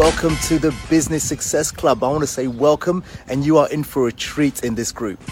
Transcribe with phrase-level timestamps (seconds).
[0.00, 2.02] welcome to the Business Success Club.
[2.02, 5.22] I want to say welcome, and you are in for a treat in this group.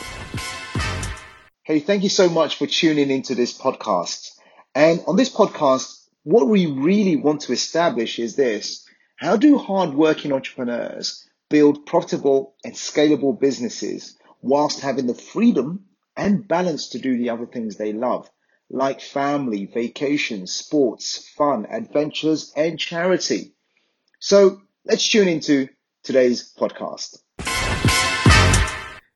[1.63, 4.33] Hey, thank you so much for tuning into this podcast.
[4.75, 8.87] And on this podcast, what we really want to establish is this
[9.17, 16.91] how do hardworking entrepreneurs build profitable and scalable businesses whilst having the freedom and balance
[16.91, 18.31] to do the other things they love,
[18.69, 23.55] like family, vacations, sports, fun, adventures, and charity?
[24.21, 25.69] So let's tune into
[26.03, 27.23] today's podcast.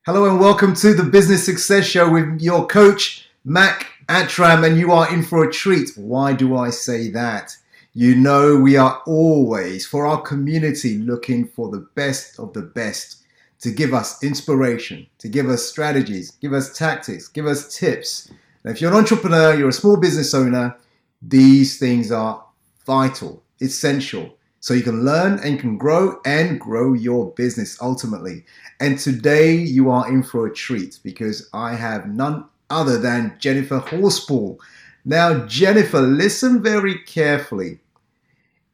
[0.07, 4.93] Hello and welcome to the Business Success Show with your coach, Mac Attram, and you
[4.93, 5.91] are in for a treat.
[5.97, 7.57] Why do I say that?
[7.95, 13.25] You know, we are always, for our community, looking for the best of the best
[13.59, 18.31] to give us inspiration, to give us strategies, give us tactics, give us tips.
[18.63, 20.77] And if you're an entrepreneur, you're a small business owner,
[21.21, 22.45] these things are
[22.87, 28.45] vital, essential so you can learn and can grow and grow your business ultimately.
[28.79, 33.81] And today you are in for a treat because I have none other than Jennifer
[33.81, 34.59] Horspool.
[35.05, 37.81] Now, Jennifer, listen very carefully.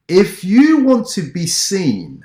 [0.09, 2.23] If you want to be seen,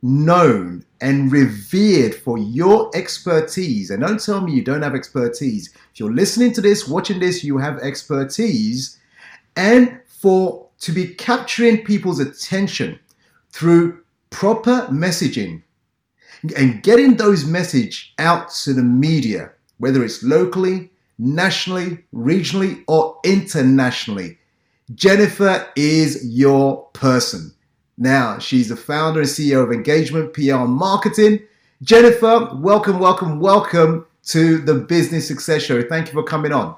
[0.00, 5.68] known, and revered for your expertise, and don't tell me you don't have expertise.
[5.92, 8.98] If you're listening to this, watching this, you have expertise,
[9.56, 12.98] and for to be capturing people's attention
[13.54, 15.62] through proper messaging
[16.56, 24.36] and getting those message out to the media, whether it's locally, nationally, regionally, or internationally.
[24.96, 27.54] Jennifer is your person.
[27.96, 31.38] Now, she's the founder and CEO of Engagement PR Marketing.
[31.80, 35.80] Jennifer, welcome, welcome, welcome to the Business Success Show.
[35.80, 36.74] Thank you for coming on.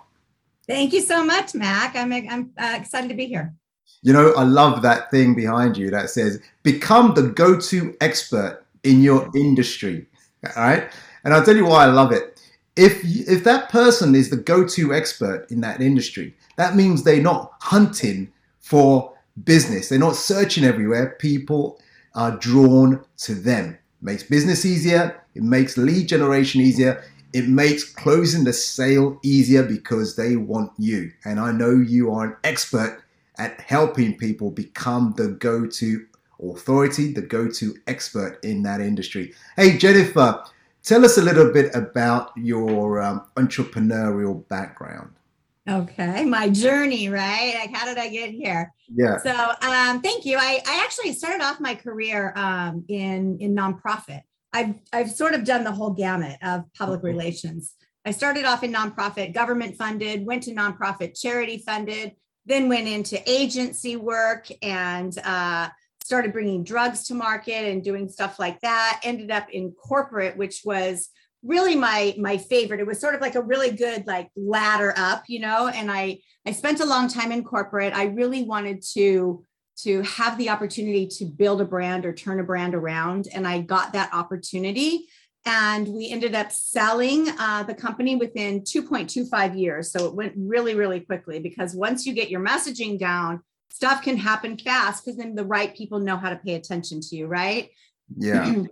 [0.67, 1.97] Thank you so much, Mac.
[1.97, 3.55] I'm, I'm uh, excited to be here.
[4.03, 8.65] You know, I love that thing behind you that says, become the go to expert
[8.85, 10.07] in your industry.
[10.45, 10.91] All right.
[11.25, 12.41] And I'll tell you why I love it.
[12.77, 17.23] If, if that person is the go to expert in that industry, that means they're
[17.23, 19.13] not hunting for
[19.45, 21.17] business, they're not searching everywhere.
[21.19, 21.81] People
[22.15, 23.71] are drawn to them.
[23.71, 27.03] It makes business easier, it makes lead generation easier,
[27.33, 31.13] it makes closing the sale easier because they want you.
[31.25, 33.03] And I know you are an expert
[33.39, 36.07] at helping people become the go to
[36.43, 39.35] authority, the go to expert in that industry.
[39.57, 40.43] Hey, Jennifer,
[40.83, 45.13] tell us a little bit about your um, entrepreneurial background.
[45.69, 47.55] Okay, my journey, right?
[47.59, 48.73] Like, how did I get here?
[48.95, 49.19] Yeah.
[49.19, 49.33] So,
[49.63, 50.37] um, thank you.
[50.39, 54.23] I, I actually started off my career um, in in nonprofit.
[54.53, 57.09] I've I've sort of done the whole gamut of public mm-hmm.
[57.09, 57.75] relations.
[58.05, 62.13] I started off in nonprofit, government funded, went to nonprofit, charity funded,
[62.47, 65.69] then went into agency work and uh,
[66.03, 69.01] started bringing drugs to market and doing stuff like that.
[69.03, 71.09] Ended up in corporate which was
[71.43, 72.81] really my my favorite.
[72.81, 75.69] It was sort of like a really good like ladder up you know?
[75.69, 77.93] And i i spent a long time in corporate.
[77.93, 79.45] I really wanted to
[79.79, 83.29] to have the opportunity to build a brand or turn a brand around.
[83.35, 85.09] And i got that opportunity
[85.47, 89.93] and we ended up selling uh, the company within 2.25 years.
[89.93, 93.41] So it went really really quickly because once you get your messaging down
[93.71, 97.17] stuff can happen fast because then the right people know how to pay attention to
[97.17, 97.71] you right?
[98.17, 98.55] Yeah.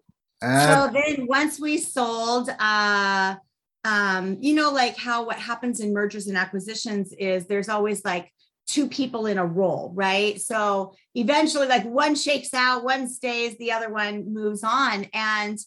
[0.43, 3.37] So then once we sold uh
[3.83, 8.31] um you know like how what happens in mergers and acquisitions is there's always like
[8.67, 10.39] two people in a role right?
[10.39, 15.07] So eventually like one shakes out one stays the other one moves on.
[15.15, 15.59] And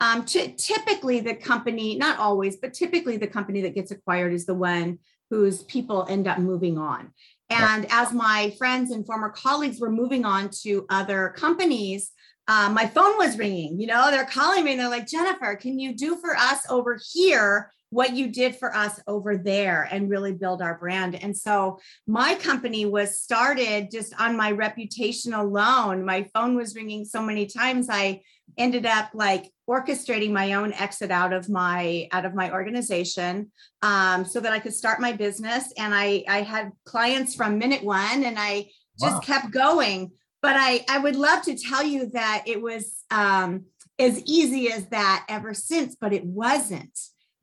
[0.00, 4.46] um, t- typically, the company, not always, but typically the company that gets acquired is
[4.46, 4.98] the one
[5.30, 7.12] whose people end up moving on.
[7.48, 12.10] And as my friends and former colleagues were moving on to other companies,
[12.48, 13.80] uh, my phone was ringing.
[13.80, 16.98] You know, they're calling me and they're like, Jennifer, can you do for us over
[17.12, 21.16] here what you did for us over there and really build our brand?
[21.16, 26.04] And so my company was started just on my reputation alone.
[26.04, 27.88] My phone was ringing so many times.
[27.90, 28.22] I
[28.58, 33.50] ended up like orchestrating my own exit out of my out of my organization
[33.82, 35.72] um, so that I could start my business.
[35.76, 38.68] And I I had clients from minute one, and I
[39.00, 39.20] just wow.
[39.20, 40.12] kept going.
[40.42, 43.66] But I I would love to tell you that it was um,
[43.98, 46.98] as easy as that ever since, but it wasn't.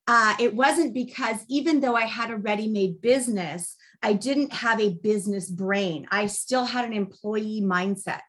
[0.06, 4.96] Uh, it wasn't because even though I had a ready-made business, I didn't have a
[4.96, 6.08] business brain.
[6.12, 8.20] I still had an employee mindset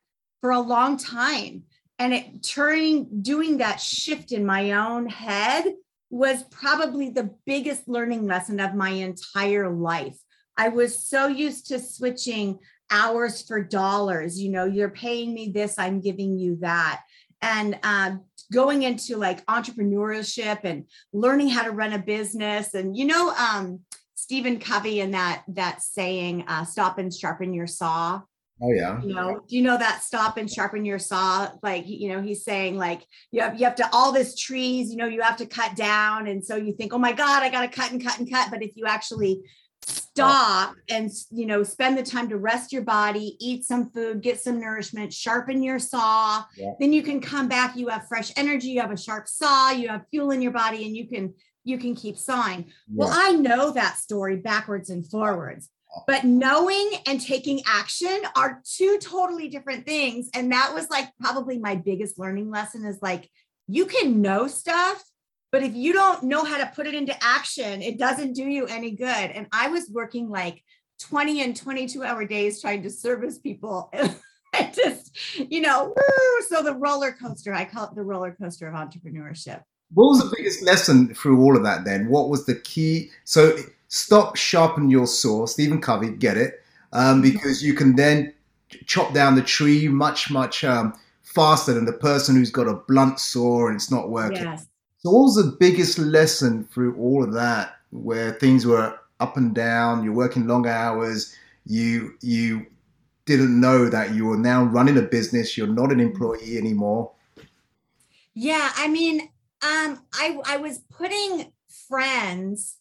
[0.41, 1.65] for a long time
[1.99, 5.65] and it turning doing that shift in my own head
[6.11, 10.17] was probably the biggest learning lesson of my entire life.
[10.57, 12.59] I was so used to switching
[12.91, 17.03] hours for dollars you know you're paying me this i'm giving you that.
[17.43, 23.07] And um, going into like entrepreneurship and learning how to run a business and you
[23.07, 23.81] know um,
[24.15, 28.21] stephen covey and that that saying uh, stop and sharpen your saw
[28.63, 29.03] Oh yeah.
[29.03, 31.51] You know, do you know that stop and sharpen your saw?
[31.63, 34.97] Like, you know, he's saying like you have you have to all this trees, you
[34.97, 36.29] know, you have to cut down.
[36.29, 38.51] And so you think, oh my God, I gotta cut and cut and cut.
[38.51, 39.43] But if you actually
[39.87, 44.41] stop and you know spend the time to rest your body eat some food get
[44.41, 46.73] some nourishment sharpen your saw yeah.
[46.81, 49.89] then you can come back you have fresh energy you have a sharp saw you
[49.89, 51.35] have fuel in your body and you can
[51.65, 52.95] you can keep sawing yeah.
[52.95, 55.69] well i know that story backwards and forwards
[56.07, 60.29] but knowing and taking action are two totally different things.
[60.35, 63.29] And that was like probably my biggest learning lesson is like
[63.67, 65.03] you can know stuff
[65.53, 68.67] but if you don't know how to put it into action it doesn't do you
[68.67, 69.07] any good.
[69.07, 70.63] And i was working like
[71.01, 73.93] 20 and 22 hour days trying to service people.
[74.55, 75.17] I just
[75.51, 79.63] you know woo, so the roller coaster i call it the roller coaster of entrepreneurship.
[79.93, 82.09] What was the biggest lesson through all of that then?
[82.09, 83.11] What was the key?
[83.25, 83.57] So
[83.95, 85.47] stop sharpen your saw.
[85.47, 86.65] Stephen Covey, get it?
[86.93, 87.31] Um, mm-hmm.
[87.31, 88.35] because you can then
[88.87, 93.21] chop down the tree much, much um, faster than the person who's got a blunt
[93.21, 94.43] saw and it's not working.
[94.43, 94.67] Yes.
[94.99, 99.55] So, what was the biggest lesson through all of that, where things were up and
[99.55, 100.03] down?
[100.03, 101.37] You're working long hours.
[101.65, 102.67] You you
[103.27, 105.57] didn't know that you were now running a business.
[105.57, 106.09] You're not an mm-hmm.
[106.09, 107.13] employee anymore.
[108.35, 109.21] Yeah, I mean,
[109.63, 111.53] um, I I was putting
[111.89, 112.79] friends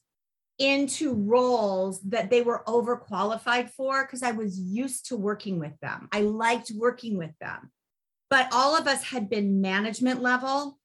[0.64, 6.08] into roles that they were overqualified for because I was used to working with them.
[6.14, 7.70] I liked working with them.
[8.30, 10.80] But all of us had been management level.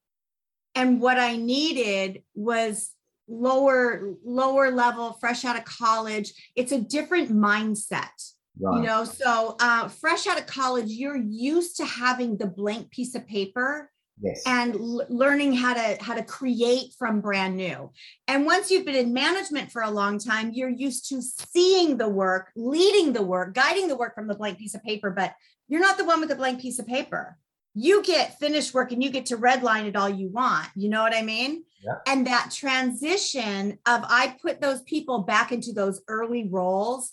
[0.74, 2.90] And what I needed was
[3.28, 8.08] lower lower level fresh out of college it's a different mindset
[8.58, 8.76] right.
[8.76, 13.14] you know so uh, fresh out of college you're used to having the blank piece
[13.14, 14.42] of paper yes.
[14.46, 17.90] and l- learning how to how to create from brand new
[18.26, 22.08] and once you've been in management for a long time you're used to seeing the
[22.08, 25.34] work leading the work guiding the work from the blank piece of paper but
[25.68, 27.36] you're not the one with the blank piece of paper
[27.74, 31.02] you get finished work and you get to redline it all you want you know
[31.02, 31.94] what i mean yeah.
[32.06, 37.12] and that transition of i put those people back into those early roles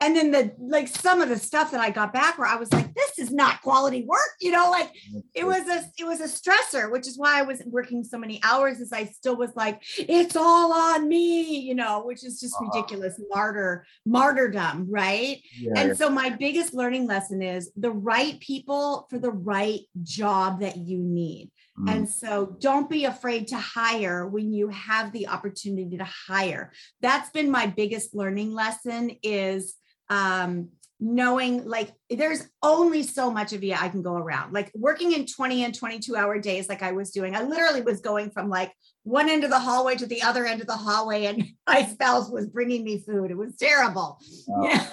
[0.00, 2.70] and then the like some of the stuff that I got back where I was
[2.72, 4.90] like, this is not quality work, you know, like
[5.34, 8.38] it was a it was a stressor, which is why I was working so many
[8.42, 12.54] hours as I still was like, it's all on me, you know, which is just
[12.56, 12.70] uh-huh.
[12.74, 15.40] ridiculous martyr martyrdom, right?
[15.58, 15.94] Yeah, and yeah.
[15.94, 20.98] so my biggest learning lesson is the right people for the right job that you
[20.98, 21.50] need.
[21.78, 21.90] Mm.
[21.90, 26.72] And so don't be afraid to hire when you have the opportunity to hire.
[27.00, 29.74] That's been my biggest learning lesson is
[30.08, 30.68] um,
[30.98, 34.52] knowing like there's only so much of you I can go around.
[34.52, 38.00] Like working in 20 and 22 hour days, like I was doing, I literally was
[38.00, 38.72] going from like
[39.02, 42.30] one end of the hallway to the other end of the hallway, and my spouse
[42.30, 43.30] was bringing me food.
[43.30, 44.18] It was terrible.
[44.46, 44.64] Wow.
[44.64, 44.86] Yeah.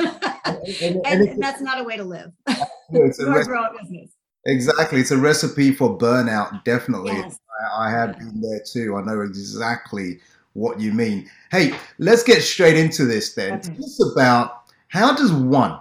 [0.45, 2.31] and, and, and, and that's not a way to live.
[2.89, 4.11] It's a grow a business.
[4.45, 4.99] Exactly.
[4.99, 7.13] It's a recipe for burnout, definitely.
[7.13, 7.39] Yes.
[7.61, 8.97] I, I have been there too.
[8.97, 10.19] I know exactly
[10.51, 11.29] what you mean.
[11.49, 13.53] Hey, let's get straight into this then.
[13.53, 13.73] Okay.
[13.73, 14.62] Tell us about
[14.93, 15.79] how does one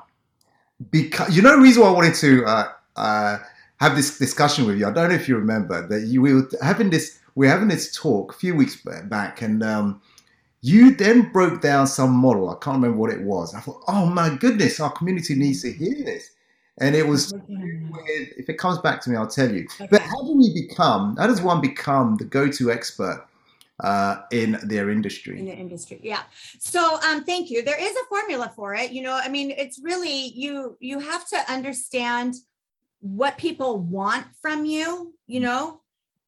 [0.91, 3.39] because you know the reason why I wanted to uh, uh,
[3.79, 4.87] have this discussion with you.
[4.87, 7.69] I don't know if you remember that you we were having this we are having
[7.69, 10.01] this talk a few weeks back, and um,
[10.63, 12.49] you then broke down some model.
[12.49, 13.55] I can't remember what it was.
[13.55, 16.31] I thought, oh my goodness, our community needs to hear this.
[16.79, 19.67] And it was if it comes back to me, I'll tell you.
[19.79, 19.89] Okay.
[19.91, 21.17] But how do we become?
[21.19, 23.27] How does one become the go-to expert
[23.81, 25.39] uh, in their industry.
[25.39, 26.23] In the industry, yeah.
[26.59, 27.63] So, um, thank you.
[27.63, 28.93] There is a formula for it.
[28.93, 30.77] You know, I mean, it's really you.
[30.81, 32.35] You have to understand
[33.01, 35.15] what people want from you.
[35.27, 35.81] You know,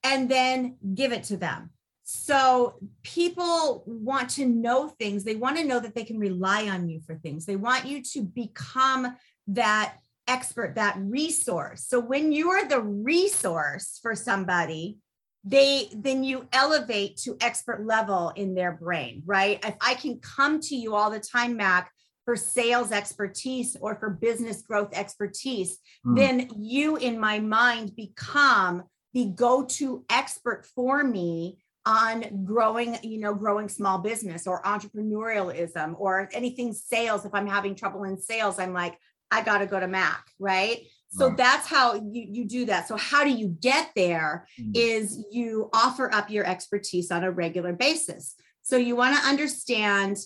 [0.03, 1.71] and then give it to them.
[2.05, 5.25] So people want to know things.
[5.25, 7.47] They want to know that they can rely on you for things.
[7.47, 9.17] They want you to become
[9.49, 9.95] that
[10.29, 11.87] expert, that resource.
[11.89, 14.99] So when you are the resource for somebody,
[15.45, 19.63] they then you elevate to expert level in their brain, right?
[19.65, 21.91] If I can come to you all the time, Mac,
[22.25, 26.17] for sales expertise or for business growth expertise, mm.
[26.17, 33.35] then you in my mind become the go-to expert for me on growing, you know,
[33.35, 37.27] growing small business or entrepreneurialism or anything sales.
[37.27, 38.99] If I'm having trouble in sales, I'm like,
[39.31, 40.87] I got to go to Mac, right?
[41.17, 41.37] So right.
[41.37, 42.89] that's how you, you do that.
[42.89, 44.49] So how do you get there?
[44.61, 44.73] Mm-hmm.
[44.75, 48.35] Is you offer up your expertise on a regular basis.
[48.63, 50.17] So you want to understand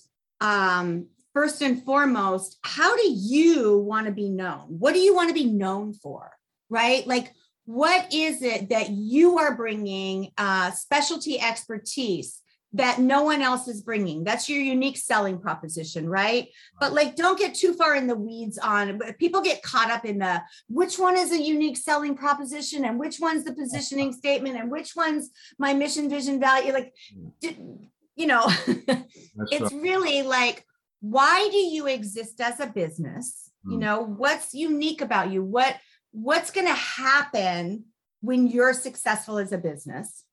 [0.40, 4.64] um, first and foremost, how do you want to be known?
[4.68, 6.32] What do you want to be known for?
[6.70, 7.06] Right?
[7.06, 7.32] Like,
[7.66, 12.40] what is it that you are bringing uh, specialty expertise
[12.74, 14.24] that no one else is bringing.
[14.24, 16.48] That's your unique selling proposition right?
[16.80, 20.18] But like don't get too far in the weeds on people get caught up in
[20.18, 24.70] the which one is a unique selling proposition and which one's the positioning statement and
[24.70, 26.92] which one's my mission vision value like
[27.40, 28.46] you know
[29.50, 30.64] it's really like
[31.00, 33.50] why do you exist as a business?
[33.66, 33.72] Mm.
[33.72, 35.42] you know what's unique about you?
[35.42, 35.76] What
[36.12, 37.84] what's going to happen
[38.20, 40.24] when you're successful as a business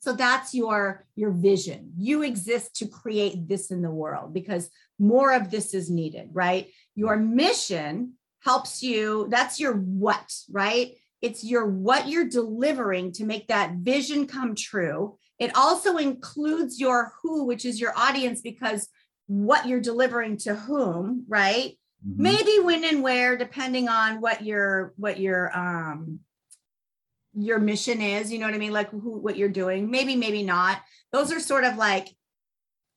[0.00, 1.92] so that's your your vision.
[1.96, 6.68] You exist to create this in the world because more of this is needed right?
[6.94, 10.94] Your mission helps you that's your what right?
[11.20, 15.18] It's your what you're delivering to make that vision come true.
[15.38, 18.88] It also includes your who which is your audience because
[19.26, 21.76] what you're delivering to whom right?
[22.06, 22.22] Mm-hmm.
[22.22, 26.20] maybe when and where depending on what your what your um
[27.34, 28.72] your mission is you know what i mean?
[28.72, 29.90] Like who, what you're doing.
[29.90, 30.80] Maybe maybe not.
[31.12, 32.08] Those are sort of like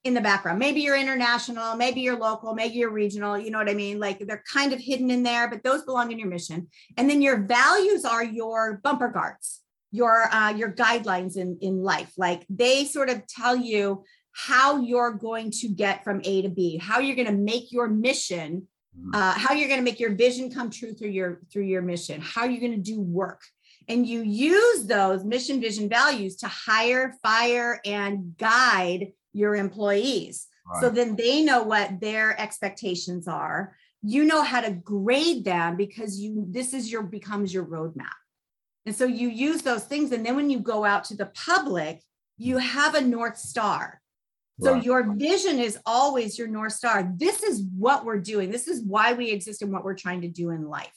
[0.03, 0.59] in the background.
[0.59, 3.99] Maybe you're international maybe you're local maybe you're regional you know what i mean?
[3.99, 6.67] Like they're kind of hidden in there but those belong in your mission.
[6.97, 9.61] And then your values are your bumper guards
[9.93, 12.11] your uh, your guidelines in in life.
[12.17, 16.77] Like they sort of tell you how you're going to get from a to b
[16.77, 18.67] how you're going to make your mission
[18.99, 19.11] mm-hmm.
[19.13, 22.19] uh, how you're going to make your vision come true through your through your mission
[22.19, 23.41] how you're going to do work
[23.87, 30.47] and you use those mission, vision, values to hire, fire, and guide your employees.
[30.65, 30.81] Right.
[30.81, 33.75] So then they know what their expectations are.
[34.01, 38.07] You know how to grade them because you this is your becomes your roadmap.
[38.85, 40.11] And so you use those things.
[40.11, 42.01] And then when you go out to the public,
[42.37, 44.01] you have a North Star.
[44.61, 44.83] So right.
[44.83, 47.11] your vision is always your North Star.
[47.15, 48.51] This is what we're doing.
[48.51, 50.91] This is why we exist and what we're trying to do in life.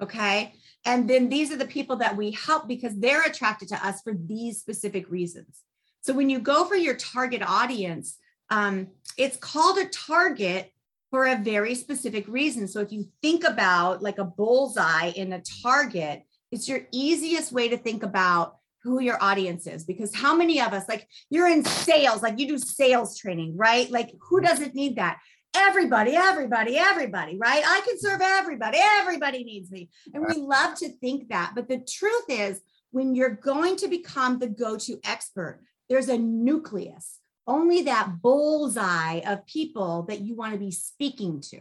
[0.00, 0.54] Okay.
[0.84, 4.14] And then these are the people that we help because they're attracted to us for
[4.14, 5.62] these specific reasons.
[6.02, 8.18] So when you go for your target audience,
[8.50, 10.70] um, it's called a target
[11.10, 12.68] for a very specific reason.
[12.68, 17.68] So if you think about like a bullseye in a target, it's your easiest way
[17.68, 21.64] to think about who your audience is because how many of us like you're in
[21.64, 25.18] sales like you do sales training right like who doesn't need that
[25.54, 27.62] everybody, everybody, everybody, right?
[27.64, 28.78] I can serve everybody.
[28.80, 29.90] Everybody needs me.
[30.12, 31.52] And we love to think that.
[31.54, 36.18] But the truth is, when you're going to become the go to expert, there's a
[36.18, 41.60] nucleus, only that bullseye of people that you want to be speaking to.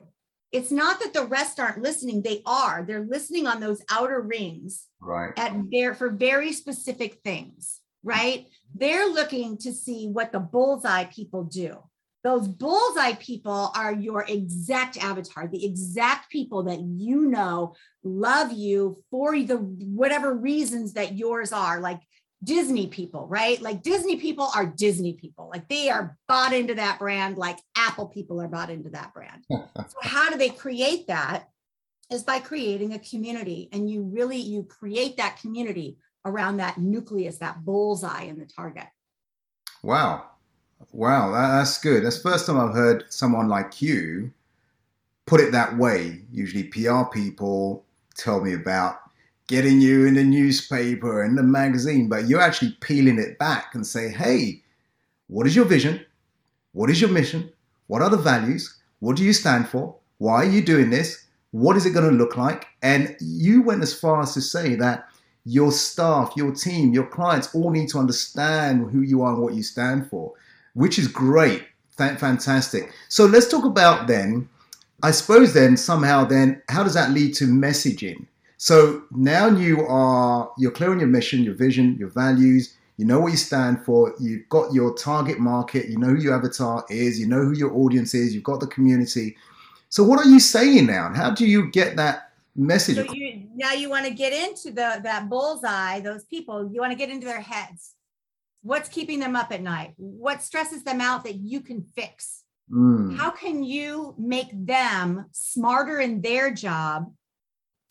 [0.52, 2.84] It's not that the rest aren't listening, they are.
[2.84, 5.34] They're listening on those outer rings right.
[5.36, 8.46] at there for very specific things, right?
[8.76, 11.80] They're looking to see what the bullseye people do
[12.24, 19.04] those bullseye people are your exact avatar, the exact people that you know love you
[19.12, 22.00] for the whatever reasons that yours are, like
[22.44, 23.62] Disney people, right?
[23.62, 25.50] Like Disney people are Disney people.
[25.52, 29.44] Like they are bought into that brand, like Apple people are bought into that brand.
[29.50, 31.48] so how do they create that?
[32.10, 33.70] Is by creating a community.
[33.72, 38.86] And you really you create that community around that nucleus, that bullseye in the target.
[39.82, 40.26] Wow.
[40.92, 42.04] Wow, that's good.
[42.04, 44.32] That's first time I've heard someone like you
[45.26, 46.22] put it that way.
[46.32, 47.84] Usually, PR people
[48.16, 49.00] tell me about
[49.48, 53.86] getting you in the newspaper and the magazine, but you're actually peeling it back and
[53.86, 54.62] say, hey,
[55.28, 56.06] what is your vision?
[56.72, 57.52] What is your mission?
[57.88, 58.80] What are the values?
[59.00, 59.96] What do you stand for?
[60.18, 61.26] Why are you doing this?
[61.52, 62.66] What is it going to look like?
[62.82, 65.08] And you went as far as to say that
[65.46, 69.54] your staff, your team, your clients all need to understand who you are and what
[69.54, 70.34] you stand for
[70.74, 71.64] which is great.
[71.96, 72.92] Fantastic.
[73.10, 74.50] So let's talk about then,
[75.04, 78.26] I suppose then somehow then, how does that lead to messaging?
[78.58, 83.20] So now you are, you're clear on your mission, your vision, your values, you know
[83.20, 87.20] what you stand for, you've got your target market, you know who your avatar is,
[87.20, 89.36] you know who your audience is, you've got the community.
[89.90, 91.08] So what are you saying now?
[91.08, 92.96] And how do you get that message?
[92.96, 96.92] So you, now you want to get into the that bullseye, those people, you want
[96.92, 97.93] to get into their heads
[98.64, 103.16] what's keeping them up at night what stresses them out that you can fix mm.
[103.18, 107.12] how can you make them smarter in their job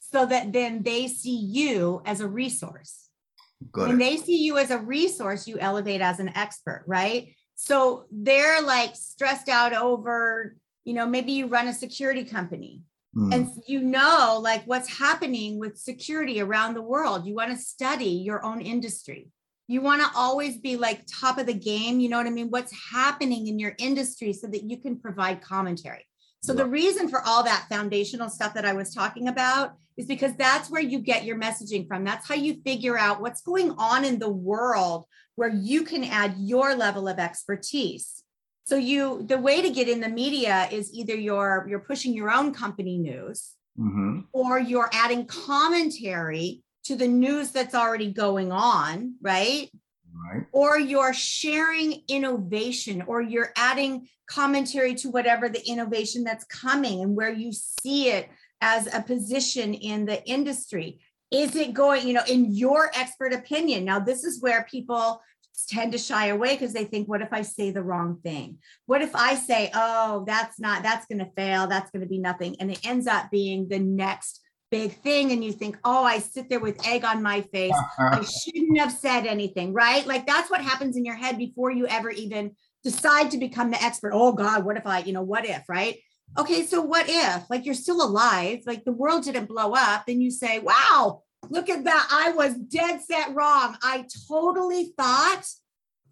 [0.01, 3.09] so that then they see you as a resource
[3.71, 4.05] Got when it.
[4.05, 8.97] they see you as a resource you elevate as an expert right so they're like
[8.97, 12.83] stressed out over you know maybe you run a security company
[13.15, 13.35] Mm.
[13.35, 17.27] And you know, like what's happening with security around the world.
[17.27, 19.29] You want to study your own industry
[19.69, 22.51] you want to always be like top of the game you know what i mean
[22.51, 26.07] what's happening in your industry so that you can provide commentary
[26.45, 30.35] So the reason for all that foundational stuff that I was talking about is because
[30.35, 32.03] that's where you get your messaging from.
[32.05, 36.35] That's how you figure out what's going on in the world where you can add
[36.39, 38.25] your level of expertise.
[38.65, 42.31] So you the way to get in the media is either you're you're pushing your
[42.31, 49.15] own company news hmm or you're adding commentary to the news that's already going on,
[49.21, 49.71] right?
[50.15, 50.45] Right.
[50.53, 57.17] or you're sharing innovation or you're adding commentary to whatever the innovation that's coming and
[57.17, 58.29] where you see it
[58.61, 63.85] as a position in the industry is it going you know in your expert opinion
[63.85, 65.21] now this is where people
[65.69, 69.03] tend to shy away because they think what if i say the wrong thing what
[69.03, 72.55] if i say oh that's not that's going to fail that's going to be nothing
[72.61, 74.42] and it ends up being the next
[74.73, 78.25] big thing and you think oh i sit there with egg on my face I
[78.45, 80.07] shouldn't have said anything, right?
[80.07, 82.53] Like that's what happens in your head before you ever even
[82.83, 84.13] decide to become the expert.
[84.15, 85.99] Oh God, what if I, you know, what if, right?
[86.39, 90.21] Okay, so what if, like you're still alive, like the world didn't blow up, then
[90.21, 92.09] you say, wow, look at that.
[92.11, 93.77] I was dead set wrong.
[93.83, 95.45] I totally thought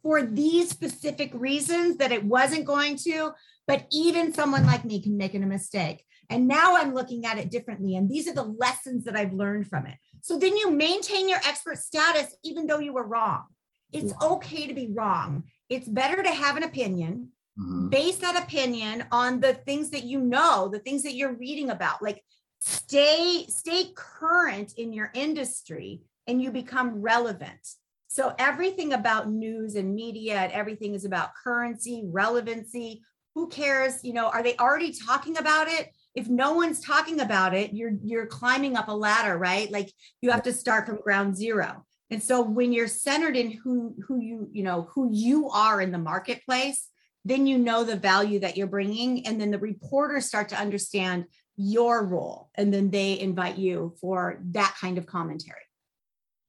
[0.02, 3.32] for these specific reasons that it wasn't going to,
[3.66, 6.04] but even someone like me can make a mistake.
[6.30, 7.96] And now I'm looking at it differently.
[7.96, 9.96] And these are the lessons that I've learned from it.
[10.22, 13.44] So then you maintain your expert status, even though you were wrong.
[13.92, 15.44] It's okay to be wrong.
[15.68, 17.90] It's better to have an opinion, Mhm.
[17.90, 22.00] base that opinion on the things that you know, the things that you're reading about.
[22.00, 22.22] Like
[22.60, 27.74] stay, stay current in your industry and you become relevant.
[28.06, 33.02] So everything about news and media and everything is about currency, relevancy.
[33.34, 34.04] Who cares?
[34.04, 35.92] You know, are they already talking about it?
[36.14, 39.70] If no one's talking about it, you're you're climbing up a ladder, right?
[39.70, 41.84] Like you have to start from ground zero.
[42.10, 45.92] And so when you're centered in who who you, you know, who you are in
[45.92, 46.88] the marketplace,
[47.24, 51.26] then you know the value that you're bringing and then the reporters start to understand
[51.56, 55.60] your role and then they invite you for that kind of commentary.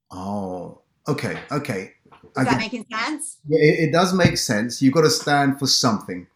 [0.09, 1.93] Oh, okay, okay.
[2.35, 3.37] I Is that get- making sense?
[3.47, 4.81] Yeah, it, it does make sense.
[4.81, 6.27] You've got to stand for something.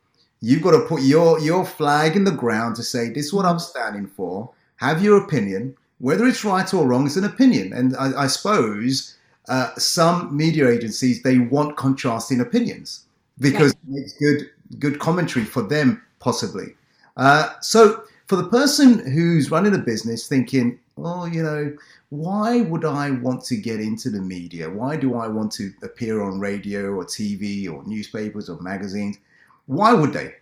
[0.45, 3.45] You've got to put your your flag in the ground to say this is what
[3.45, 4.51] I'm standing for.
[4.75, 7.07] Have your opinion, whether it's right or wrong.
[7.07, 9.17] It's an opinion, and I, I suppose
[9.49, 13.05] uh, some media agencies they want contrasting opinions
[13.39, 16.75] because it makes good good commentary for them possibly.
[17.17, 21.75] Uh, so for the person who's running a business, thinking, oh, you know,
[22.09, 24.69] why would I want to get into the media?
[24.69, 29.17] Why do I want to appear on radio or TV or newspapers or magazines?
[29.65, 30.33] Why would they?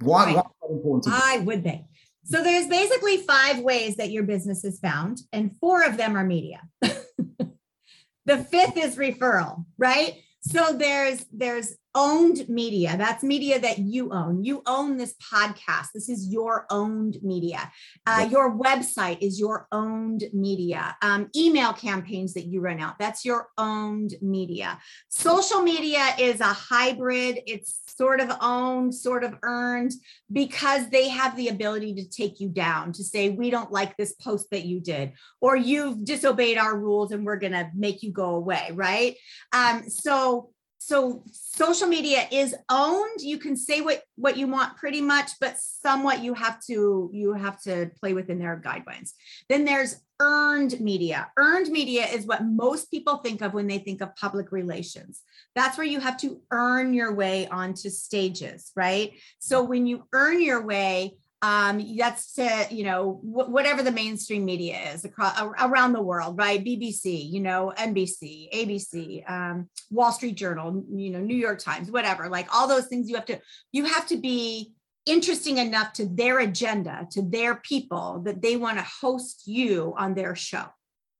[0.00, 0.36] Why, Right.
[0.36, 1.86] why important Why would they?
[2.24, 6.24] So there's basically five ways that your business is found, and four of them are
[6.24, 6.60] media.
[6.80, 10.14] the fifth is referral, right?
[10.42, 12.96] So there's there's owned media.
[12.96, 14.44] That's media that you own.
[14.44, 15.88] You own this podcast.
[15.94, 17.70] This is your owned media.
[18.06, 18.30] Uh, Yep.
[18.32, 20.96] Your website is your owned media.
[21.02, 22.98] Um, email campaigns that you run out.
[22.98, 24.78] That's your owned media.
[25.08, 27.40] Social media is a hybrid.
[27.46, 29.92] It's sort of owned, sort of earned
[30.32, 34.12] because they have the ability to take you down to say, we don't like this
[34.12, 38.12] post that you did, or you've disobeyed our rules and we're going to make you
[38.12, 38.70] go away.
[38.72, 39.16] Right.
[39.52, 40.50] Um, so,
[40.82, 43.20] so social media is owned.
[43.20, 47.34] You can say what, what you want pretty much, but somewhat you have to, you
[47.34, 49.10] have to play within their guidelines.
[49.50, 51.30] Then there's earned media.
[51.36, 55.20] Earned media is what most people think of when they think of public relations.
[55.54, 59.12] That's where you have to earn your way onto stages, right?
[59.38, 64.44] So when you earn your way, um, that's to, you know, wh- whatever the mainstream
[64.44, 66.62] media is across around the world, right?
[66.62, 72.28] BBC, you know, NBC, ABC, um, Wall Street Journal, you know, New York Times, whatever,
[72.28, 73.40] like all those things you have to,
[73.72, 74.72] you have to be
[75.06, 80.14] interesting enough to their agenda, to their people that they want to host you on
[80.14, 80.66] their show.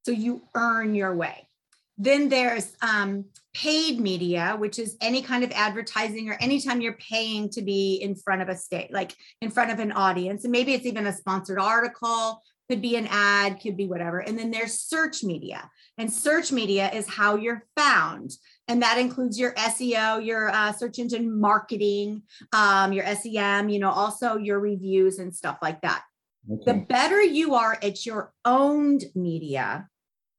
[0.04, 1.46] So you earn your way.
[2.03, 7.51] Then there's um, paid media, which is any kind of advertising or anytime you're paying
[7.51, 10.45] to be in front of a state, like in front of an audience.
[10.45, 14.21] And maybe it's even a sponsored article, could be an ad, could be whatever.
[14.21, 15.69] And then there's search media.
[15.99, 18.31] And search media is how you're found.
[18.67, 22.23] And that includes your SEO, your uh, search engine marketing,
[22.55, 26.03] um, your SEM, you know, also your reviews and stuff like that.
[26.65, 29.87] The better you are at your owned media,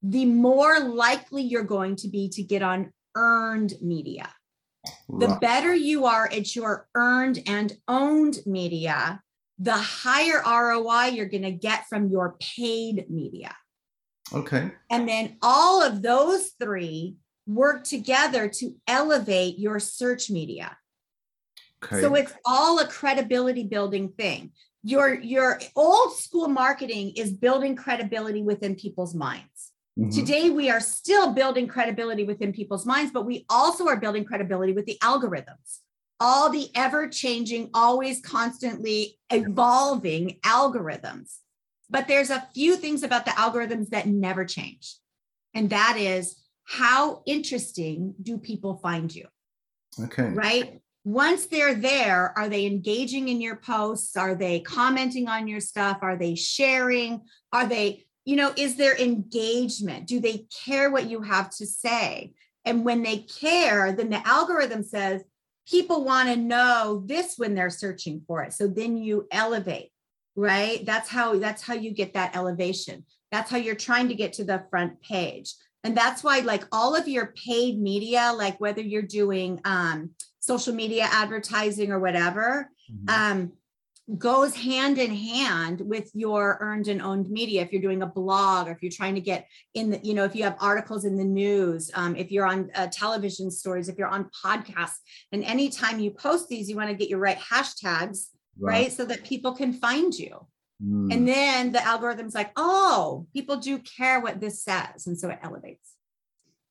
[0.02, 4.30] the more likely you're going to be to get on earned media.
[5.10, 9.22] The better you are at your earned and owned media,
[9.60, 13.56] the higher ROI you're going to get from your paid media.
[14.34, 14.72] Okay.
[14.90, 20.76] And then all of those three work together to elevate your search media.
[21.84, 22.02] Okay.
[22.02, 24.52] So it's all a credibility building thing.
[24.84, 29.71] your your old school marketing is building credibility within people's minds.
[30.00, 30.10] Mm-hmm.
[30.10, 34.74] Today we are still building credibility within people's minds, but we also are building credibility
[34.74, 35.80] with the algorithms.
[36.20, 41.38] All the ever changing, always constantly evolving algorithms.
[41.90, 44.96] But there's a few things about the algorithms that never change.
[45.54, 49.28] And that is how interesting do people find you?
[50.00, 50.30] Okay.
[50.30, 50.82] Right?
[51.04, 54.16] once they're there, are they engaging in your posts?
[54.16, 56.00] Are they commenting on your stuff?
[56.02, 57.22] Are they sharing?
[57.52, 60.08] Are they, you know, is there engagement?
[60.08, 62.34] Do they care what you have to say?
[62.66, 65.24] And when they care, then the algorithm says
[65.68, 68.54] people want to know this when they're searching for it.
[68.54, 69.92] So then you elevate,
[70.36, 70.86] right?
[70.86, 73.06] That's how that's how you get that elevation.
[73.32, 75.54] That's how you're trying to get to the front page.
[75.84, 80.74] And that's why like all of your paid media, like whether you're doing um social
[80.74, 83.10] media advertising or whatever mm-hmm.
[83.10, 83.52] um,
[84.18, 87.62] goes hand in hand with your earned and owned media.
[87.62, 90.26] If you're doing a blog or if you're trying to get in the you know
[90.26, 93.98] if you have articles in the news um, if you're on uh, television stories if
[93.98, 94.98] you're on podcasts
[95.32, 98.28] and anytime you post these you want to get your right hashtags
[98.60, 98.92] right, right?
[98.92, 100.48] So that people can find you.
[100.84, 101.14] Mm.
[101.14, 105.06] and then the algorithm's like oh people do care what this says.
[105.06, 105.92] And so it elevates.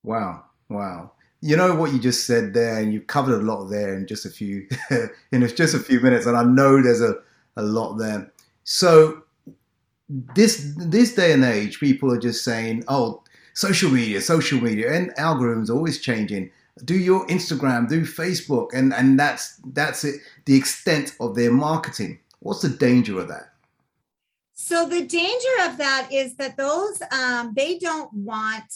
[0.03, 1.13] Wow wow
[1.43, 4.27] you know what you just said there, and you've covered a lot there in just
[4.27, 4.67] a few
[5.33, 7.15] in just a few minutes, and I know there's a,
[7.57, 8.31] a lot there.
[8.65, 9.23] So
[10.09, 13.23] this this day and age, people are just saying, "Oh,
[13.55, 16.51] social media, social media, and algorithms always changing."
[16.85, 20.21] Do your Instagram, do Facebook, and and that's that's it.
[20.45, 22.19] The extent of their marketing.
[22.41, 23.53] What's the danger of that?
[24.55, 28.73] So the danger of that is that those um, they don't want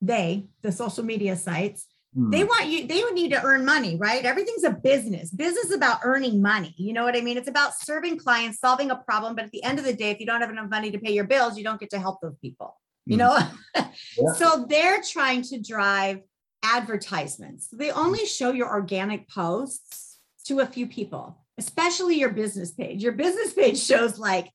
[0.00, 1.86] they the social media sites
[2.18, 2.46] they hmm.
[2.46, 4.24] want you, they would need to earn money, right?
[4.24, 5.30] Everything's a business.
[5.30, 6.74] Business is about earning money.
[6.76, 7.36] You know what I mean?
[7.36, 9.36] It's about serving clients, solving a problem.
[9.36, 11.12] But at the end of the day, if you don't have enough money to pay
[11.12, 12.76] your bills, you don't get to help those people.
[13.06, 13.18] You hmm.
[13.18, 13.38] know?
[13.76, 14.32] yeah.
[14.34, 16.20] so they're trying to drive
[16.64, 17.68] advertisements.
[17.68, 23.02] They only show your organic posts to a few people, especially your business page.
[23.02, 24.50] Your business page shows like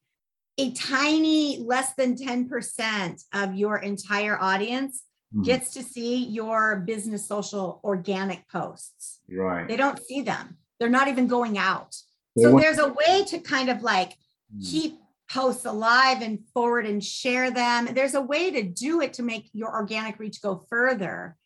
[0.58, 5.04] a tiny less than 10% of your entire audience.
[5.42, 9.20] Gets to see your business social organic posts.
[9.30, 9.68] Right.
[9.68, 10.58] They don't see them.
[10.80, 11.96] They're not even going out.
[12.36, 14.18] They so want- there's a way to kind of like
[14.56, 14.70] mm.
[14.70, 17.90] keep posts alive and forward and share them.
[17.94, 21.38] There's a way to do it to make your organic reach go further.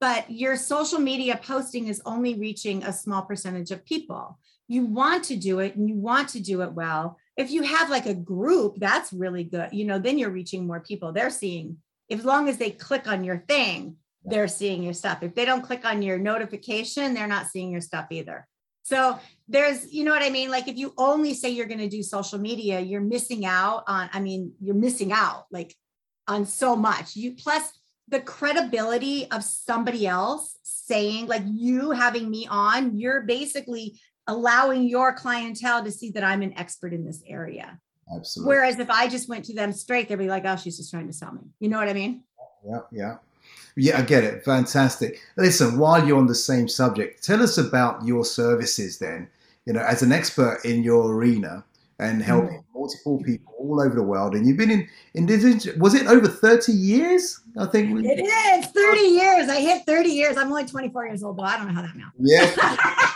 [0.00, 4.38] But your social media posting is only reaching a small percentage of people.
[4.68, 7.18] You want to do it and you want to do it well.
[7.36, 9.68] If you have like a group, that's really good.
[9.72, 11.12] You know, then you're reaching more people.
[11.12, 11.78] They're seeing
[12.10, 15.22] as long as they click on your thing, they're seeing your stuff.
[15.22, 18.46] If they don't click on your notification, they're not seeing your stuff either.
[18.82, 20.50] So there's, you know what I mean?
[20.50, 24.08] Like if you only say you're going to do social media, you're missing out on,
[24.12, 25.74] I mean, you're missing out like
[26.28, 27.16] on so much.
[27.16, 27.72] You plus
[28.08, 35.12] the credibility of somebody else saying, like you having me on, you're basically allowing your
[35.12, 37.78] clientele to see that I'm an expert in this area.
[38.14, 38.54] Absolutely.
[38.54, 41.06] Whereas if I just went to them straight, they'd be like, oh, she's just trying
[41.06, 41.40] to sell me.
[41.58, 42.22] You know what I mean?
[42.64, 43.16] Yeah, yeah.
[43.76, 44.44] Yeah, I get it.
[44.44, 45.20] Fantastic.
[45.36, 49.28] Listen, while you're on the same subject, tell us about your services then.
[49.66, 51.64] You know, as an expert in your arena
[51.98, 52.64] and helping mm.
[52.74, 55.66] multiple people all over the world, and you've been in in this.
[55.76, 57.40] Was it over thirty years?
[57.58, 59.48] I think it is thirty years.
[59.48, 60.36] I hit thirty years.
[60.36, 62.12] I'm only 24 years old, but I don't know how that now.
[62.18, 63.12] Yeah.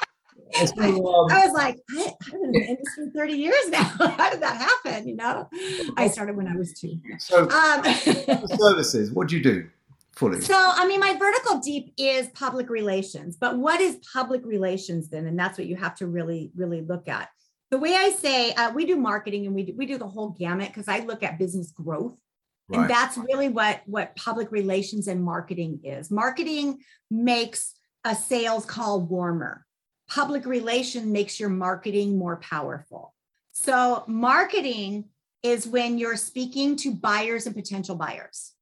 [0.57, 3.83] I, I, was like, I, have been in the industry 30 years now.
[3.99, 5.09] How did that happen?
[5.09, 5.49] You know,
[5.97, 7.01] I started when I was two.
[7.19, 7.85] So, um,
[8.59, 9.69] services, what do you do
[10.13, 10.41] fully?
[10.41, 15.27] So, I mean, my vertical deep is public relations, but what is public relations then?
[15.27, 17.29] And that's what you have to really, really look at.
[17.71, 20.31] The way I say, uh, we do marketing and we do, we do the whole
[20.31, 22.19] gamut because I look at business growth.
[22.69, 22.81] Right.
[22.81, 26.09] And that's really what what public relations and marketing is.
[26.09, 26.79] Marketing
[27.11, 29.67] makes a sales call warmer
[30.11, 33.14] public relation makes your marketing more powerful.
[33.53, 35.07] So, marketing
[35.42, 38.53] is when you're speaking to buyers and potential buyers.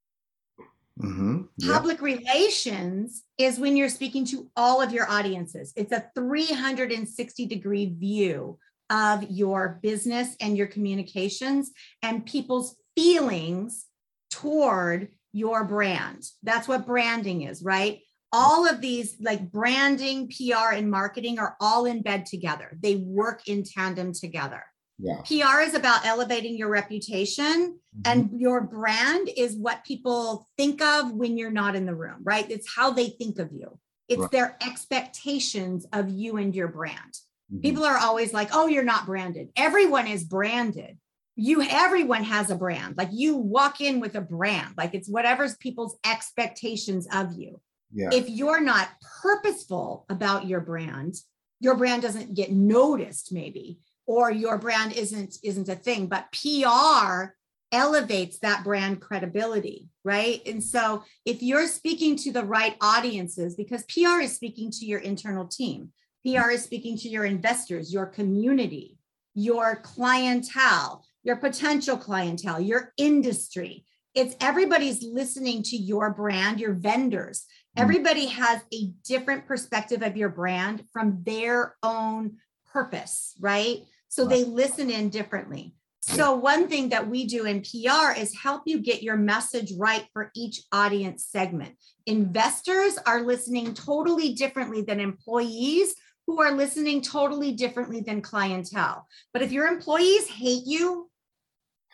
[1.00, 1.42] Mm-hmm.
[1.58, 1.72] Yep.
[1.72, 5.72] Public relations is when you're speaking to all of your audiences.
[5.76, 8.58] It's a 360 degree view
[8.90, 11.70] of your business and your communications
[12.02, 13.86] and people's feelings
[14.30, 16.24] toward your brand.
[16.42, 18.00] That's what branding is, right?
[18.32, 22.76] All of these like branding, PR, and marketing are all in bed together.
[22.80, 24.64] They work in tandem together.
[24.98, 25.20] Yeah.
[25.22, 28.00] PR is about elevating your reputation, mm-hmm.
[28.04, 32.50] and your brand is what people think of when you're not in the room, right?
[32.50, 34.30] It's how they think of you, it's right.
[34.30, 37.14] their expectations of you and your brand.
[37.52, 37.60] Mm-hmm.
[37.60, 40.98] People are always like, "Oh, you're not branded." Everyone is branded.
[41.36, 42.96] You everyone has a brand.
[42.98, 44.74] Like you walk in with a brand.
[44.76, 47.60] Like it's whatever's people's expectations of you.
[47.92, 48.10] Yeah.
[48.12, 48.88] If you're not
[49.22, 51.14] purposeful about your brand,
[51.60, 57.34] your brand doesn't get noticed maybe or your brand isn't isn't a thing, but PR
[57.70, 60.40] elevates that brand credibility, right?
[60.46, 65.00] And so if you're speaking to the right audiences, because PR is speaking to your
[65.00, 65.90] internal team,
[66.24, 68.98] PR is speaking to your investors, your community,
[69.34, 73.84] your clientele, your potential clientele, your industry.
[74.14, 77.46] It's everybody's listening to your brand, your vendors.
[77.78, 77.82] Mm.
[77.82, 82.38] Everybody has a different perspective of your brand from their own
[82.72, 83.78] purpose, right?
[84.08, 85.74] So they listen in differently.
[86.00, 90.06] So, one thing that we do in PR is help you get your message right
[90.14, 91.74] for each audience segment.
[92.06, 95.94] Investors are listening totally differently than employees
[96.26, 99.06] who are listening totally differently than clientele.
[99.34, 101.10] But if your employees hate you,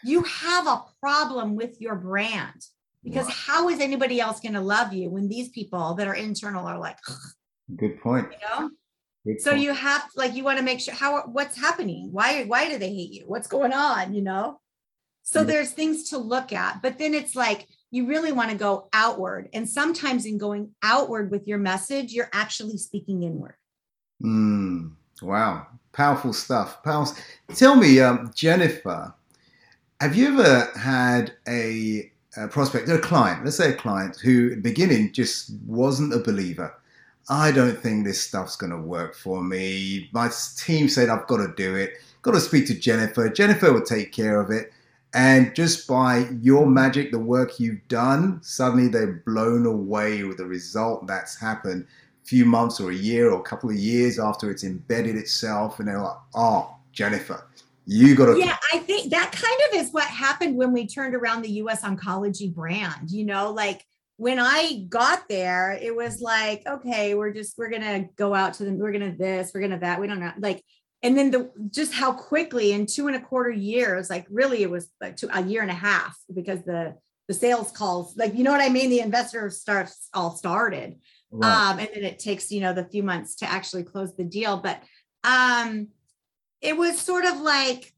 [0.05, 2.64] you have a problem with your brand
[3.05, 6.67] because how is anybody else going to love you when these people that are internal
[6.67, 6.99] are like,
[7.77, 8.29] good point.
[8.33, 8.71] You know?
[9.38, 12.79] so you have like you want to make sure how what's happening why why do
[12.79, 14.61] they hate you what's going on you know
[15.23, 15.47] so yeah.
[15.47, 19.49] there's things to look at but then it's like you really want to go outward
[19.55, 23.55] and sometimes in going outward with your message you're actually speaking inward
[24.23, 27.17] mm, wow powerful stuff powerful.
[27.55, 29.14] tell me um, jennifer
[30.01, 34.57] have you ever had a, a prospect a client let's say a client who at
[34.57, 36.75] the beginning just wasn't a believer
[37.29, 40.11] I don't think this stuff's going to work for me.
[40.12, 41.94] My team said I've got to do it.
[42.23, 43.29] Got to speak to Jennifer.
[43.29, 44.73] Jennifer will take care of it.
[45.14, 50.44] And just by your magic, the work you've done, suddenly they're blown away with the
[50.44, 51.87] result that's happened
[52.23, 55.79] a few months or a year or a couple of years after it's embedded itself.
[55.79, 57.47] And they're like, oh, Jennifer,
[57.87, 58.38] you got to.
[58.38, 61.83] Yeah, I think that kind of is what happened when we turned around the US
[61.83, 63.11] oncology brand.
[63.11, 63.85] You know, like
[64.16, 68.64] when I got there, it was like, okay, we're just we're gonna go out to
[68.64, 70.01] them, we're gonna this, we're gonna that.
[70.01, 70.62] We don't know, like,
[71.03, 74.70] and then the just how quickly in two and a quarter years, like really, it
[74.70, 76.94] was like two, a year and a half because the
[77.27, 80.97] the sales calls, like you know what I mean, the investor starts all started,
[81.31, 81.70] right.
[81.70, 84.59] um, and then it takes you know the few months to actually close the deal,
[84.59, 84.81] but
[85.25, 85.88] um,
[86.64, 87.92] it was sort of like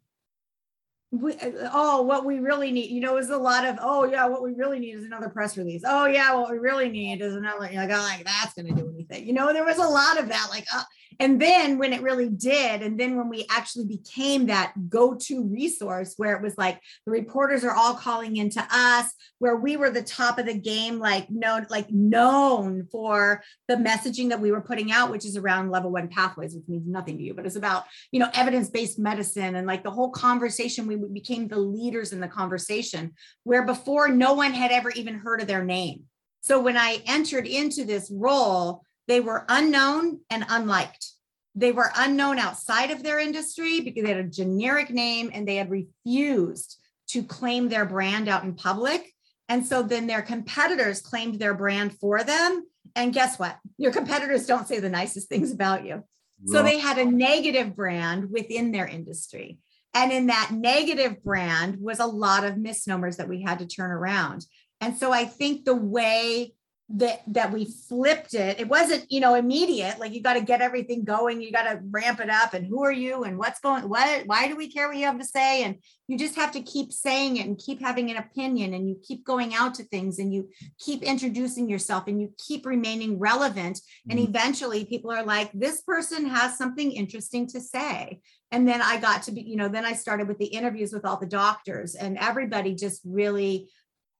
[1.12, 1.34] we,
[1.72, 4.52] oh, what we really need, you know, is a lot of, oh yeah, what we
[4.54, 5.82] really need is another press release.
[5.86, 8.90] Oh yeah, what we really need is another, like, oh, like that's going to do
[8.92, 9.26] anything.
[9.26, 10.82] You know, there was a lot of that, like, uh,
[11.18, 16.14] and then when it really did, and then when we actually became that go-to resource
[16.16, 20.02] where it was like the reporters are all calling into us, where we were the
[20.02, 24.92] top of the game, like known, like known for the messaging that we were putting
[24.92, 27.84] out, which is around level one pathways, which means nothing to you, but it's about,
[28.12, 32.28] you know, evidence-based medicine and like the whole conversation, we became the leaders in the
[32.28, 33.12] conversation,
[33.44, 36.04] where before no one had ever even heard of their name.
[36.40, 41.12] So when I entered into this role, they were unknown and unliked.
[41.54, 45.56] They were unknown outside of their industry because they had a generic name and they
[45.56, 46.76] had refused
[47.08, 49.12] to claim their brand out in public.
[49.48, 52.66] And so then their competitors claimed their brand for them.
[52.94, 53.56] And guess what?
[53.78, 56.02] Your competitors don't say the nicest things about you.
[56.44, 59.58] So they had a negative brand within their industry.
[59.94, 63.90] And in that negative brand was a lot of misnomers that we had to turn
[63.90, 64.44] around.
[64.82, 66.52] And so I think the way
[66.88, 68.60] that that we flipped it.
[68.60, 71.80] It wasn't you know immediate like you got to get everything going you got to
[71.90, 74.86] ramp it up and who are you and what's going what why do we care
[74.86, 75.64] what you have to say?
[75.64, 79.00] And you just have to keep saying it and keep having an opinion and you
[79.02, 83.80] keep going out to things and you keep introducing yourself and you keep remaining relevant
[84.08, 84.28] and mm-hmm.
[84.28, 88.20] eventually people are like this person has something interesting to say.
[88.52, 91.04] And then i got to be you know then i started with the interviews with
[91.04, 93.68] all the doctors and everybody just really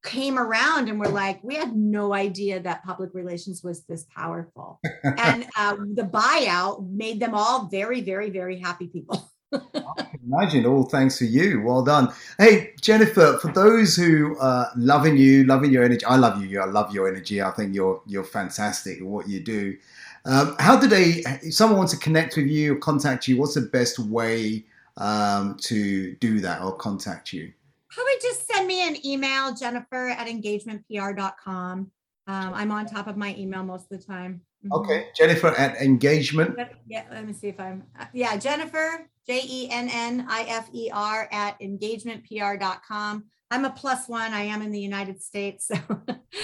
[0.07, 4.81] came around and were like, we had no idea that public relations was this powerful.
[5.03, 9.31] and uh, the buyout made them all very, very, very happy people.
[9.53, 9.59] I
[10.03, 10.67] can imagine.
[10.67, 11.63] All thanks to you.
[11.63, 12.13] Well done.
[12.39, 16.61] Hey, Jennifer, for those who are loving you, loving your energy, I love you.
[16.61, 17.43] I love your energy.
[17.43, 19.77] I think you're you're fantastic at what you do.
[20.25, 21.23] Um, how do they?
[21.43, 24.65] If someone wants to connect with you or contact you, what's the best way
[24.97, 27.53] um, to do that or contact you?
[27.97, 31.91] Probably just send me an email, Jennifer at engagementpr.com.
[32.27, 34.43] Um, I'm on top of my email most of the time.
[34.63, 34.75] Mm-hmm.
[34.75, 36.59] Okay, Jennifer at engagement.
[36.87, 37.85] Yeah, let me see if I'm.
[37.99, 43.25] Uh, yeah, Jennifer J E N N I F E R at engagementpr.com.
[43.51, 44.35] I'm a plus one.
[44.35, 45.77] I am in the United States so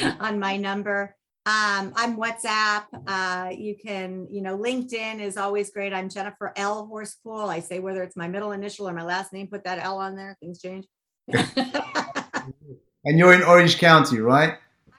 [0.20, 1.14] on my number.
[1.44, 2.84] Um, I'm WhatsApp.
[3.06, 5.92] Uh, you can, you know, LinkedIn is always great.
[5.92, 6.88] I'm Jennifer L.
[6.90, 7.50] Horspool.
[7.50, 10.16] I say whether it's my middle initial or my last name, put that L on
[10.16, 10.34] there.
[10.40, 10.86] Things change.
[13.04, 14.54] and you're in Orange County, right?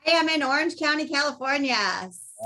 [0.08, 1.78] I am in Orange County, California.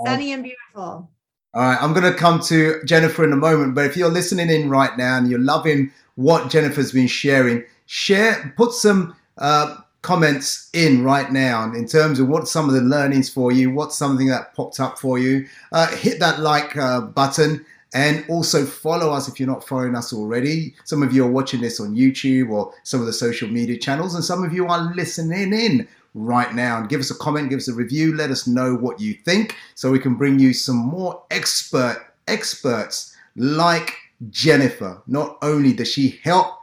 [0.05, 1.09] Sunny and beautiful.
[1.53, 4.49] All right, I'm going to come to Jennifer in a moment, but if you're listening
[4.49, 10.69] in right now and you're loving what Jennifer's been sharing, share, put some uh, comments
[10.73, 14.27] in right now in terms of what some of the learnings for you, what's something
[14.27, 15.47] that popped up for you.
[15.71, 17.65] Uh, hit that like uh, button
[17.97, 20.75] and also follow us if you're not following us already.
[20.83, 24.13] Some of you are watching this on YouTube or some of the social media channels,
[24.13, 26.77] and some of you are listening in right now.
[26.77, 29.55] And give us a comment, give us a review, let us know what you think
[29.73, 33.95] so we can bring you some more expert experts like
[34.29, 35.01] Jennifer.
[35.07, 36.53] Not only does she help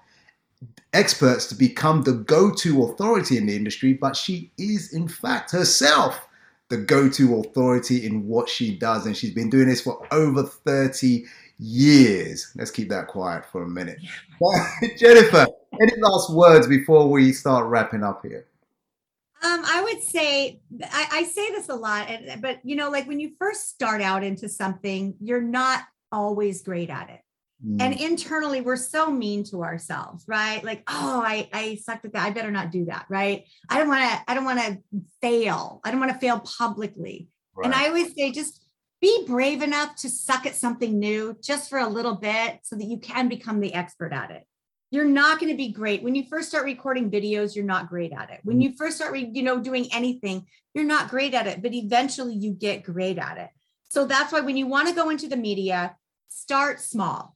[0.93, 6.29] experts to become the go-to authority in the industry, but she is in fact herself
[6.75, 11.25] the go-to authority in what she does and she's been doing this for over 30
[11.59, 12.51] years.
[12.57, 13.99] Let's keep that quiet for a minute.
[14.99, 15.47] Jennifer,
[15.81, 18.47] any last words before we start wrapping up here?
[19.45, 22.09] Um, I would say I, I say this a lot,
[22.41, 26.91] but you know, like when you first start out into something, you're not always great
[26.91, 27.21] at it.
[27.67, 27.81] Mm.
[27.81, 30.63] And internally, we're so mean to ourselves, right?
[30.63, 32.27] Like, oh, I, I sucked at that.
[32.27, 33.45] I better not do that, right?
[33.69, 34.79] I don't want to, I don't want to
[35.23, 35.81] fail.
[35.85, 37.29] I don't want to fail publicly.
[37.55, 37.67] Right.
[37.67, 38.65] And I always say, just
[39.01, 42.87] be brave enough to suck at something new just for a little bit so that
[42.87, 44.45] you can become the expert at it
[44.95, 48.13] you're not going to be great when you first start recording videos you're not great
[48.13, 51.61] at it when you first start you know doing anything you're not great at it
[51.61, 53.51] but eventually you get great at it
[53.89, 55.97] so that's why when you want to go into the media
[56.29, 57.34] start small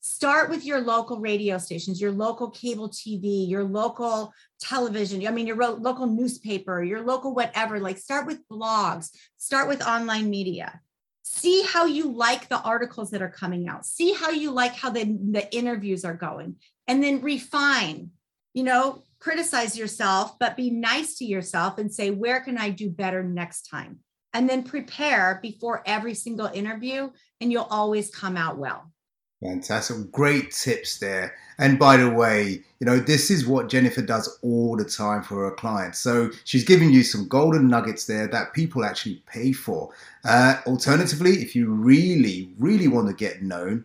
[0.00, 5.46] start with your local radio stations your local cable tv your local television i mean
[5.46, 9.10] your local newspaper your local whatever like start with blogs
[9.40, 10.80] start with online media.
[11.22, 13.86] See how you like the articles that are coming out.
[13.86, 16.56] See how you like how the, the interviews are going.
[16.86, 18.10] And then refine
[18.52, 22.90] you know criticize yourself but be nice to yourself and say where can i do
[22.90, 23.98] better next time?
[24.32, 27.10] And then prepare before every single interview
[27.40, 28.92] and you'll always come out well
[29.42, 30.12] Fantastic.
[30.12, 31.34] Great tips there.
[31.58, 35.44] And by the way, you know, this is what Jennifer does all the time for
[35.44, 35.98] her clients.
[35.98, 39.90] So she's giving you some golden nuggets there that people actually pay for.
[40.24, 43.84] Uh, alternatively, if you really, really want to get known,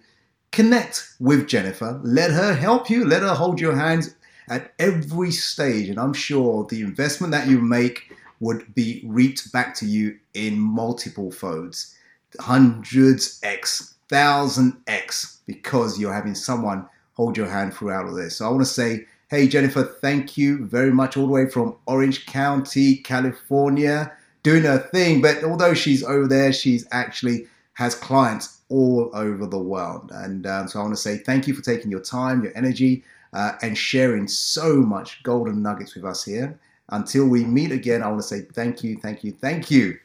[0.51, 2.01] connect with Jennifer.
[2.03, 3.05] Let her help you.
[3.05, 4.13] Let her hold your hands
[4.49, 5.87] at every stage.
[5.87, 10.59] And I'm sure the investment that you make would be reaped back to you in
[10.59, 11.95] multiple folds
[12.39, 18.37] hundreds X thousand X because you're having someone hold your hand throughout all this.
[18.37, 21.75] So I want to say, hey, Jennifer, thank you very much, all the way from
[21.87, 24.11] Orange County, California,
[24.43, 25.21] doing her thing.
[25.21, 30.11] But although she's over there, she's actually has clients all over the world.
[30.13, 33.03] And um, so I want to say thank you for taking your time, your energy,
[33.33, 36.57] uh, and sharing so much golden nuggets with us here.
[36.89, 39.97] Until we meet again, I want to say thank you, thank you, thank you.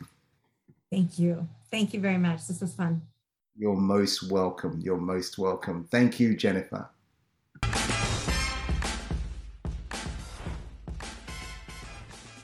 [0.90, 1.46] Thank you.
[1.70, 2.46] Thank you very much.
[2.48, 3.02] This was fun.
[3.56, 4.80] You're most welcome.
[4.80, 5.84] You're most welcome.
[5.84, 6.90] Thank you, Jennifer.